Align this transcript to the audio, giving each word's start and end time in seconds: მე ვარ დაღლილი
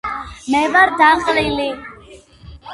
მე 0.53 0.61
ვარ 0.77 0.95
დაღლილი 1.03 1.71